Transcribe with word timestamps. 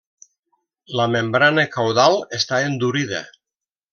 La 0.99 1.05
membrana 1.15 1.67
caudal 1.75 2.17
està 2.39 2.63
endurida. 2.71 3.21